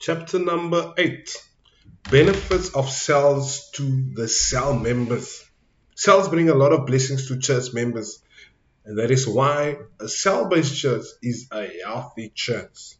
[0.00, 1.36] Chapter number 8
[2.10, 5.44] Benefits of cells to the cell members.
[5.94, 8.22] Cells bring a lot of blessings to church members,
[8.86, 12.96] and that is why a cell based church is a healthy church.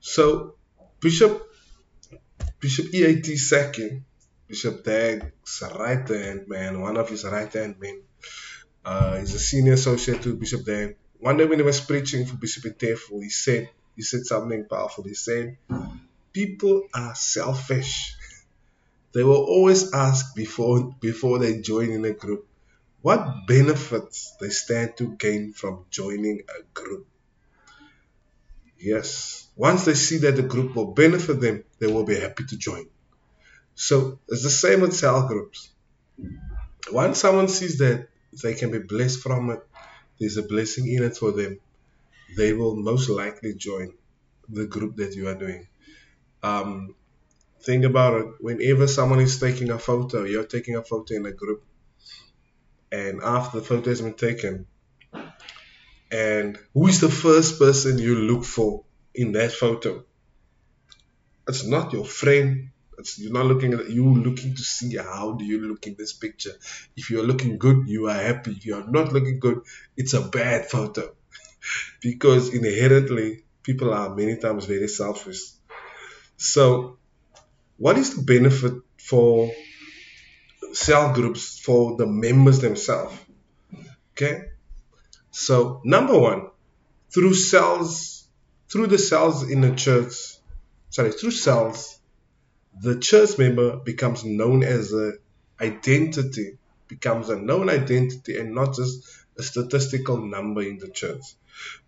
[0.00, 0.56] So,
[0.98, 1.48] Bishop
[2.58, 3.34] Bishop E.A.T.
[3.34, 4.02] Sackey,
[4.48, 8.02] Bishop Dag's right hand man, one of his right hand men,
[8.84, 10.96] uh, he's a senior associate to Bishop Dag.
[11.20, 15.02] One day when he was preaching for Bishop Tefu, he said, he said something powerful.
[15.02, 15.58] He said,
[16.32, 18.14] people are selfish.
[19.12, 22.46] They will always ask before before they join in a group
[23.02, 27.08] what benefits they stand to gain from joining a group.
[28.78, 32.56] Yes, once they see that the group will benefit them, they will be happy to
[32.56, 32.86] join.
[33.74, 35.70] So it's the same with cell groups.
[36.92, 38.06] Once someone sees that
[38.44, 39.60] they can be blessed from it,
[40.20, 41.58] there's a blessing in it for them,
[42.36, 43.92] they will most likely join
[44.48, 45.68] the group that you are doing.
[46.42, 46.94] Um,
[47.62, 48.26] think about it.
[48.40, 51.64] Whenever someone is taking a photo, you're taking a photo in a group,
[52.92, 54.66] and after the photo has been taken,
[56.10, 60.04] and who is the first person you look for in that photo?
[61.48, 62.70] It's not your friend.
[62.98, 66.12] It's, you're not looking at you looking to see how do you look in this
[66.12, 66.52] picture.
[66.96, 68.52] If you're looking good, you are happy.
[68.52, 69.60] If you're not looking good,
[69.96, 71.14] it's a bad photo.
[72.00, 75.40] Because inherently people are many times very selfish.
[76.36, 76.98] So
[77.76, 79.50] what is the benefit for
[80.72, 83.16] cell groups for the members themselves?
[84.12, 84.50] Okay.
[85.30, 86.48] So number one,
[87.10, 88.26] through cells,
[88.68, 90.14] through the cells in the church,
[90.90, 91.98] sorry, through cells,
[92.80, 95.12] the church member becomes known as a
[95.60, 101.22] identity, becomes a known identity and not just a statistical number in the church.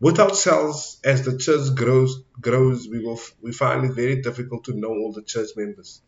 [0.01, 4.73] Without cells, as the church grows, grows, we will we find it very difficult to
[4.73, 6.01] know all the church members.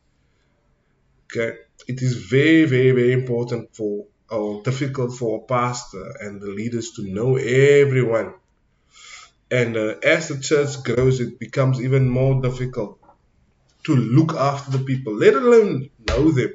[1.27, 6.48] Okay, it is very, very, very important for or difficult for a pastor and the
[6.48, 8.35] leaders to know everyone.
[9.51, 12.98] And uh, as the church grows, it becomes even more difficult
[13.85, 16.55] to look after the people, let alone know them.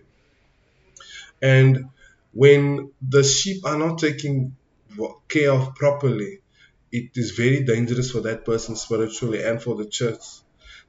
[1.40, 1.90] And
[2.34, 4.56] when the sheep are not taken
[5.28, 6.40] care of properly,
[6.92, 10.24] it is very dangerous for that person spiritually and for the church.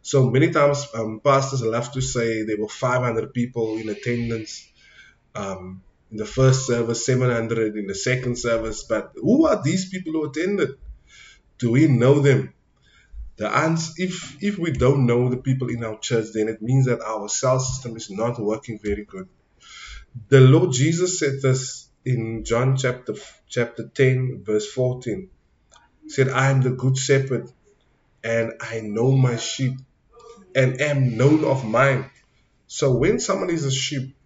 [0.02, 4.70] So many times, um, pastors love to say there were 500 people in attendance.
[5.34, 8.84] Um, in the first service, 700 in the second service.
[8.84, 10.70] But who are these people who attended?
[11.58, 12.54] Do we know them?
[13.36, 16.86] The answer, if if we don't know the people in our church, then it means
[16.86, 19.28] that our cell system is not working very good.
[20.28, 23.14] The Lord Jesus said this in John chapter
[23.48, 25.30] chapter 10, verse 14.
[26.08, 27.50] Said, I am the good shepherd,
[28.24, 29.74] and I know my sheep,
[30.54, 32.10] and am known of mine.
[32.66, 34.16] So when someone is a sheep,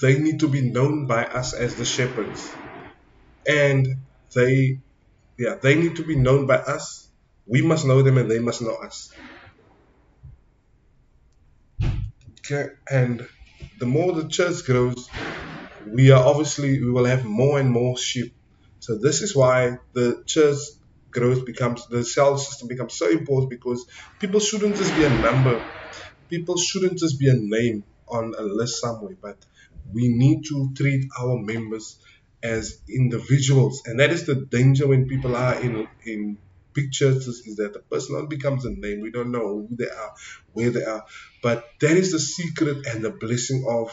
[0.00, 2.50] they need to be known by us as the shepherds.
[3.46, 3.86] And
[4.34, 4.80] they
[5.38, 7.08] yeah, they need to be known by us.
[7.46, 9.12] We must know them and they must know us.
[12.40, 13.26] Okay, and
[13.80, 15.08] the more the church grows,
[15.86, 18.34] we are obviously we will have more and more sheep.
[18.84, 20.58] So this is why the church
[21.10, 23.86] growth becomes the cell system becomes so important because
[24.20, 25.56] people shouldn't just be a number.
[26.28, 29.38] People shouldn't just be a name on a list somewhere, but
[29.90, 31.98] we need to treat our members
[32.42, 36.38] as individuals, and that is the danger when people are in in
[36.74, 39.00] big churches is that the person becomes a name.
[39.00, 40.12] We don't know who they are,
[40.52, 41.04] where they are,
[41.42, 43.88] but that is the secret and the blessing of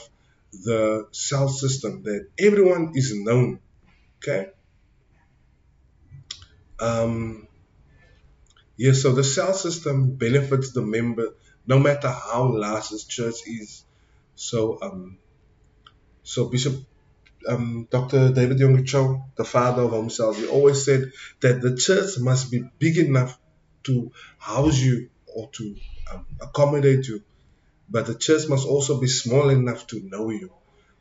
[0.51, 3.61] the cell system that everyone is known.
[4.17, 4.47] Okay.
[6.81, 7.47] Um,
[8.75, 11.35] yeah, so the cell system benefits the member
[11.67, 13.83] no matter how large this church is.
[14.35, 15.19] So um,
[16.23, 16.75] so Bishop
[17.47, 18.31] um, Dr.
[18.33, 21.11] David Yonggi Cho, the father of home cells, he always said
[21.41, 23.37] that the church must be big enough
[23.83, 25.75] to house you or to
[26.11, 27.23] um, accommodate you,
[27.89, 30.51] but the church must also be small enough to know you.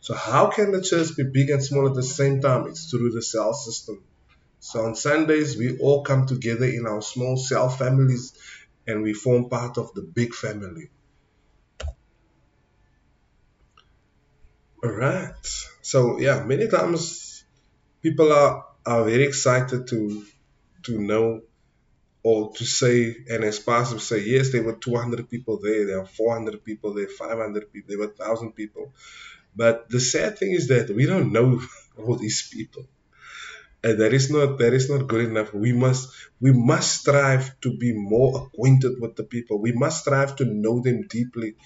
[0.00, 2.66] So how can the church be big and small at the same time?
[2.68, 4.02] It's through the cell system.
[4.60, 8.34] So on Sundays, we all come together in our small cell families
[8.86, 10.90] and we form part of the big family.
[14.84, 15.34] All right.
[15.82, 17.44] So yeah, many times
[18.02, 20.24] people are are very excited to
[20.84, 21.42] to know
[22.22, 26.06] or to say, and as pastors say, yes, there were 200 people there, there are
[26.06, 28.92] 400 people there, 500 people, there were 1,000 people.
[29.56, 31.62] But the sad thing is that we don't know
[31.98, 32.86] all these people.
[33.82, 35.54] And that is not that is not good enough.
[35.54, 36.10] We must
[36.40, 39.58] we must strive to be more acquainted with the people.
[39.58, 41.56] We must strive to know them deeply.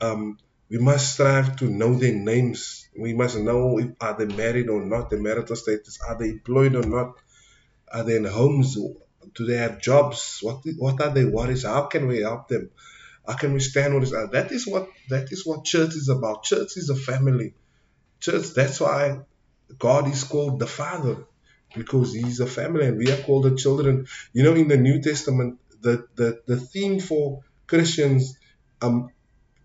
[0.00, 2.88] Um, we must strive to know their names.
[2.98, 6.74] We must know if are they married or not, their marital status, are they employed
[6.74, 7.14] or not,
[7.92, 12.06] are they in homes, do they have jobs, what what are their worries, how can
[12.06, 12.70] we help them,
[13.26, 14.30] how can we stand with this?
[14.32, 16.44] That is what that is what church is about.
[16.44, 17.54] Church is a family.
[18.20, 19.20] Church, that's why
[19.78, 21.26] God is called the Father
[21.76, 24.06] because He's a family and we are called the children.
[24.32, 28.34] You know, in the New Testament, the the, the theme for Christians
[28.82, 29.10] um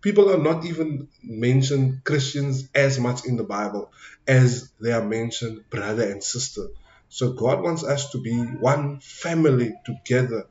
[0.02, 3.92] people are not even mentioned Christians as much in the Bible
[4.26, 6.68] as they are mentioned brother and sister.
[7.08, 10.44] So God wants us to be one family together,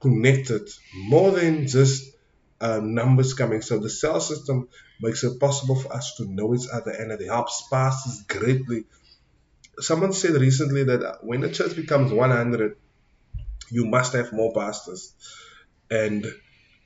[0.00, 2.04] connected, more than just
[2.60, 3.62] uh, numbers coming.
[3.62, 4.68] So the cell system
[5.00, 8.84] makes it possible for us to know each other and it helps pastors greatly.
[9.78, 12.76] Someone said recently that uh, when a church becomes 100,
[13.70, 15.14] you must have more pastors.
[15.90, 16.26] And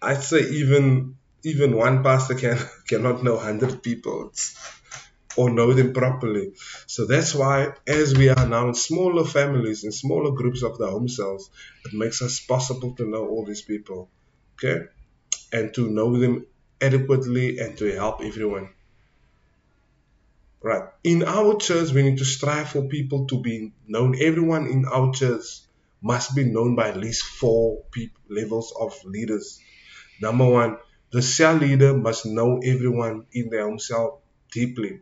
[0.00, 2.58] I'd say even even one pastor can
[2.88, 4.32] cannot know 100 people
[5.36, 6.52] or know them properly.
[6.86, 10.86] So that's why, as we are now in smaller families, in smaller groups of the
[10.86, 11.50] home cells,
[11.84, 14.08] it makes us possible to know all these people,
[14.54, 14.86] okay,
[15.52, 16.46] and to know them
[16.80, 18.70] adequately and to help everyone.
[20.64, 20.84] Right.
[21.04, 24.16] In our church, we need to strive for people to be known.
[24.18, 25.44] Everyone in our church
[26.00, 29.60] must be known by at least four people, levels of leaders.
[30.22, 30.78] Number one,
[31.12, 34.22] the cell leader must know everyone in their own cell
[34.52, 35.00] deeply.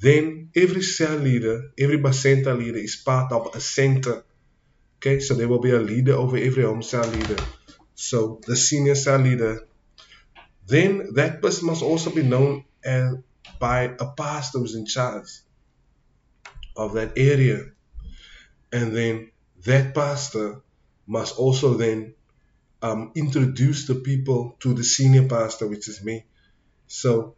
[0.00, 4.24] Then every cell leader, every bacenta leader is part of a center.
[4.96, 7.36] Okay, so there will be a leader over every home cell leader.
[7.94, 9.66] So the senior cell leader.
[10.66, 13.16] Then that person must also be known as,
[13.58, 15.28] by a pastor who's in charge
[16.76, 17.66] of that area.
[18.72, 19.30] And then
[19.64, 20.62] that pastor
[21.06, 22.14] must also then
[22.82, 26.24] um, introduce the people to the senior pastor, which is me.
[26.86, 27.36] So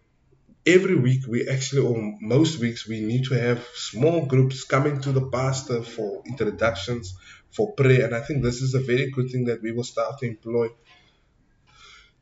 [0.66, 5.12] every week we actually, or most weeks, we need to have small groups coming to
[5.12, 7.16] the pastor for introductions,
[7.50, 8.06] for prayer.
[8.06, 10.68] And I think this is a very good thing that we will start to employ.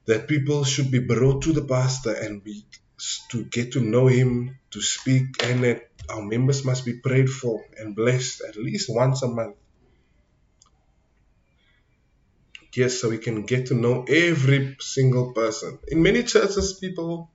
[0.06, 2.66] That people should be brought to the pastor and be
[3.30, 7.64] to get to know him, to speak, and that our members must be prayed for
[7.78, 9.56] and blessed at least once a month.
[12.74, 15.78] Yes, so we can get to know every single person.
[15.88, 17.30] In many churches, people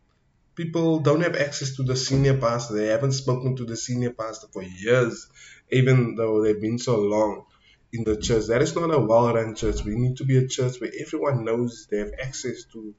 [0.56, 2.74] people don't have access to the senior pastor.
[2.74, 5.28] They haven't spoken to the senior pastor for years,
[5.72, 7.46] even though they've been so long
[7.94, 8.48] in the church.
[8.48, 9.86] That is not a well-run church.
[9.86, 12.94] We need to be a church where everyone knows they have access to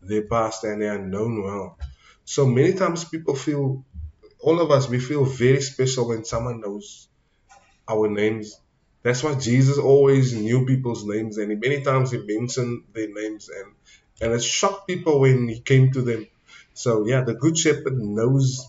[0.00, 1.78] their pastor and they are known well.
[2.24, 3.84] So many times people feel,
[4.40, 7.08] all of us, we feel very special when someone knows
[7.88, 8.60] our names
[9.02, 13.74] that's why Jesus always knew people's names, and many times he mentioned their names, and
[14.20, 16.28] and it shocked people when he came to them.
[16.72, 18.64] So yeah, the good shepherd knows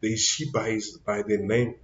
[0.00, 1.74] the sheep by his, by their name.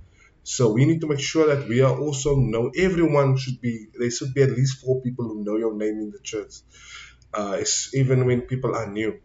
[0.45, 2.71] So we need to make sure that we are also know.
[2.77, 3.89] Everyone should be.
[3.99, 6.55] There should be at least four people who know your name in the church,
[7.35, 7.61] uh,
[7.95, 9.21] even when people are new.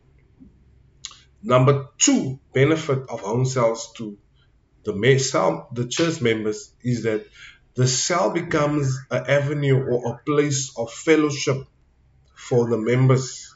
[1.43, 4.17] Number two benefit of home cells to
[4.83, 7.25] the cell, the church members is that
[7.75, 11.65] the cell becomes an avenue or a place of fellowship
[12.33, 13.53] for the members.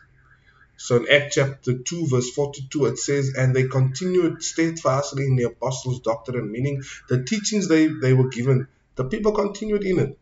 [0.78, 5.44] So in Acts chapter 2, verse 42, it says, And they continued steadfastly in the
[5.44, 10.20] apostles' doctrine, meaning the teachings they, they were given, the people continued in it.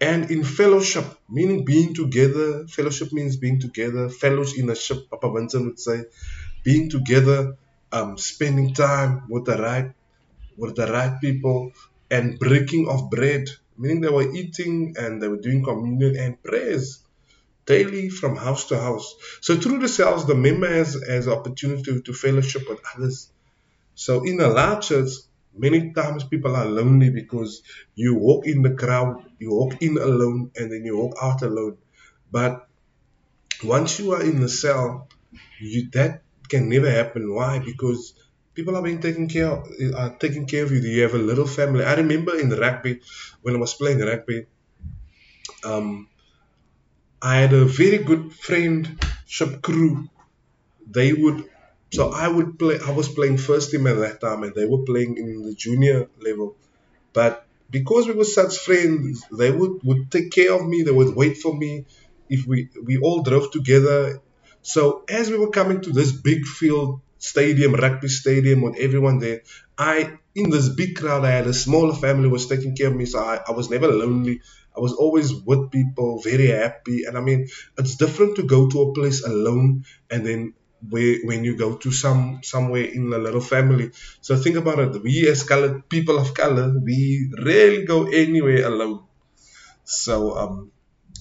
[0.00, 5.32] And in fellowship, meaning being together, fellowship means being together, fellows in a ship, Papa
[5.32, 6.04] Vincent would say,
[6.62, 7.56] being together,
[7.92, 9.92] um, spending time with the right
[10.56, 11.72] with the right people,
[12.10, 17.04] and breaking of bread, meaning they were eating and they were doing communion and prayers
[17.64, 19.14] daily from house to house.
[19.40, 23.30] So through the cells, the member has, has opportunity to, to fellowship with others.
[23.94, 25.10] So in a large church,
[25.54, 27.62] many times people are lonely because
[27.94, 31.76] you walk in the crowd, you walk in alone, and then you walk out alone.
[32.32, 32.66] But
[33.62, 35.08] once you are in the cell,
[35.60, 37.32] you, that can never happen.
[37.34, 37.58] Why?
[37.58, 38.14] Because
[38.54, 40.80] people are being taken care of, are taking care of you.
[40.80, 41.84] You have a little family.
[41.84, 43.00] I remember in rugby,
[43.42, 44.46] when I was playing rugby,
[45.64, 46.08] um,
[47.22, 50.08] I had a very good friendship crew.
[50.86, 51.44] They would,
[51.92, 52.78] so I would play.
[52.80, 56.08] I was playing first team at that time, and they were playing in the junior
[56.20, 56.56] level.
[57.14, 60.82] But because we were such friends, they would would take care of me.
[60.82, 61.86] They would wait for me.
[62.28, 64.20] If we we all drove together.
[64.74, 69.42] So as we were coming to this big field stadium, rugby stadium, with everyone there.
[69.76, 73.06] I in this big crowd, I had a smaller family was taking care of me,
[73.06, 74.40] so I, I was never lonely.
[74.76, 77.04] I was always with people, very happy.
[77.04, 80.54] And I mean, it's different to go to a place alone and then
[80.88, 83.90] where when you go to some somewhere in a little family.
[84.20, 85.02] So think about it.
[85.02, 89.02] We as colored people of color, we rarely go anywhere alone.
[89.84, 90.70] So um,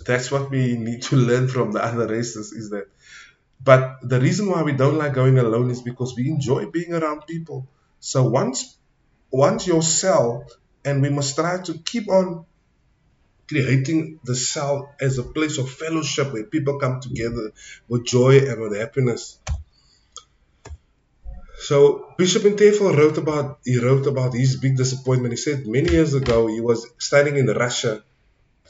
[0.06, 2.88] that's what we need to learn from the other races is that.
[3.64, 7.28] But the reason why we don't like going alone is because we enjoy being around
[7.28, 7.68] people.
[8.00, 8.78] So once
[9.32, 10.46] once your cell,
[10.86, 12.46] and we must try to keep on
[13.48, 17.52] creating the cell as a place of fellowship where people come together
[17.88, 19.40] with joy and with happiness.
[21.60, 25.34] So Bishop Intefel wrote about he wrote about his big disappointment.
[25.34, 28.04] He said many years ago he was studying in Russia.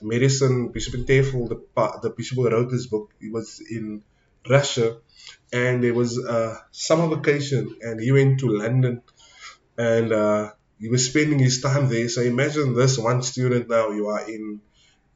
[0.01, 1.59] Medicine Bishop Intefel, the
[2.01, 4.03] the bishop who wrote this book, he was in
[4.49, 4.97] Russia,
[5.51, 9.01] and there was a summer vacation, and he went to London,
[9.77, 12.09] and uh, he was spending his time there.
[12.09, 14.61] So imagine this one student now you are in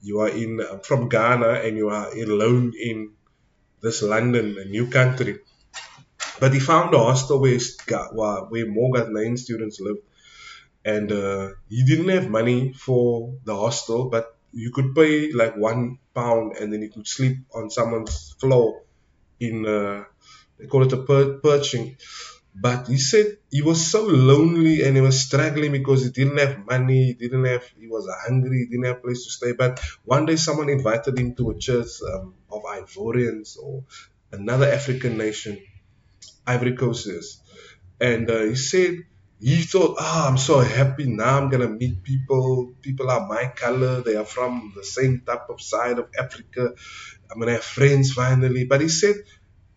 [0.02, 3.12] you are in uh, from Ghana and you are alone in
[3.82, 5.40] this London, a new country.
[6.40, 7.60] But he found a hostel where,
[8.50, 9.98] where more Ghanaian students live.
[10.84, 16.00] And uh, he didn't have money for the hostel, but you could pay like one
[16.16, 18.82] pound and then you could sleep on someone's floor
[19.42, 20.06] in, uh,
[20.60, 21.98] they call it a per- perching.
[22.54, 26.66] But he said he was so lonely and he was struggling because he didn't have
[26.66, 29.54] money, he didn't have, he was hungry, he didn't have a place to stay.
[29.54, 33.86] But one day someone invited him to a church um, of Ivorians or
[34.34, 35.60] another African nation,
[36.48, 37.10] Ivory Coast.
[38.00, 38.96] And uh, he said
[39.42, 41.40] he thought, ah, I'm so happy now.
[41.40, 42.74] I'm gonna meet people.
[42.82, 44.02] People are my color.
[44.02, 46.74] They are from the same type of side of Africa.
[47.32, 48.66] I'm gonna have friends finally.
[48.66, 49.16] But he said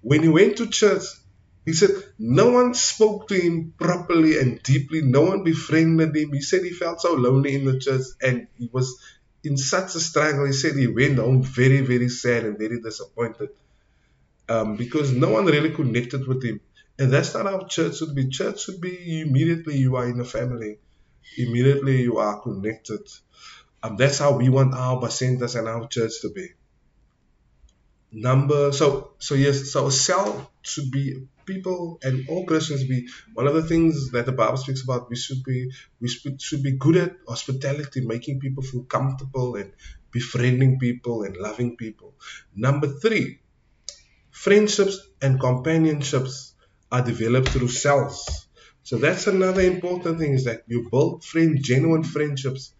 [0.02, 1.04] when he went to church,
[1.66, 5.02] he said no one spoke to him properly and deeply.
[5.02, 6.32] No one befriended him.
[6.32, 9.00] He said he felt so lonely in the church and he was
[9.44, 10.46] in such a struggle.
[10.46, 13.50] He said he went home very, very sad and very disappointed
[14.48, 16.60] um, because no one really connected with him.
[16.98, 18.28] And that's not how church should be.
[18.28, 20.78] Church should be immediately you are in a family,
[21.36, 23.08] immediately you are connected.
[23.82, 26.48] Um, that's how we want our bacentas and our church to be
[28.14, 33.54] number so so yes so cell should be people and all Christians be one of
[33.54, 35.10] the things that the Bible speaks about.
[35.10, 35.70] We should be
[36.00, 39.72] we should be good at hospitality, making people feel comfortable and
[40.10, 42.14] befriending people and loving people.
[42.54, 43.40] Number three,
[44.30, 46.53] friendships and companionships
[46.94, 48.46] are developed through cells.
[48.82, 52.74] So that's another important thing is that you build friend genuine friendships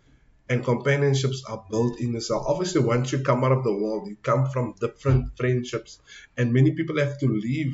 [0.49, 2.45] and companionships are built in the cell.
[2.47, 5.99] Obviously, once you come out of the world, you come from different friendships,
[6.37, 7.73] and many people have to leave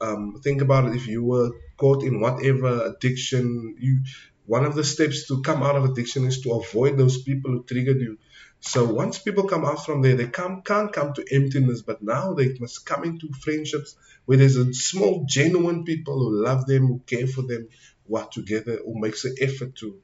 [0.00, 4.00] um, think about it if you were caught in whatever addiction you
[4.46, 7.62] one of the steps to come out of addiction is to avoid those people who
[7.64, 8.18] triggered you
[8.60, 12.34] so once people come out from there they come, can't come to emptiness but now
[12.34, 17.00] they must come into friendships where there's a small genuine people who love them who
[17.06, 17.68] care for them
[18.08, 20.00] who are together who makes an effort to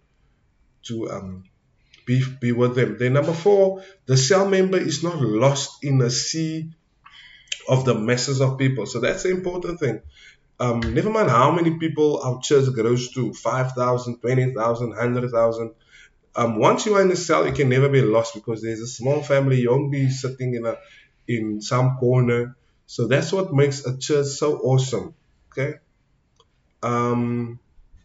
[0.83, 1.45] to um
[2.05, 6.11] be, be with them then number four the cell member is not lost in a
[6.11, 6.71] sea
[7.69, 8.87] of the masses of people.
[8.87, 10.01] So that's the important thing.
[10.61, 15.75] Um, never mind how many people our church grows to 5,000, 20,000, 100,000.
[16.35, 18.87] Um, once you are in a cell, you can never be lost because there's a
[18.87, 19.61] small family.
[19.61, 20.77] You won't be sitting in a
[21.29, 22.57] in some corner.
[22.87, 25.15] So that's what makes a church so awesome.
[25.53, 25.79] Okay.
[26.83, 27.61] Um,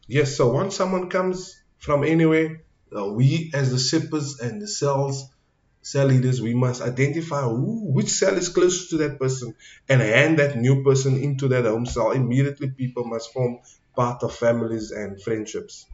[0.07, 0.35] yes.
[0.37, 2.63] So once someone comes from anywhere,
[2.95, 5.25] uh, we as the shippers and the cells
[5.83, 9.55] cell leaders, we must identify who, which cell is closest to that person
[9.89, 12.11] and hand that new person into that home cell.
[12.11, 13.59] Immediately, people must form
[13.95, 15.87] part of families and friendships.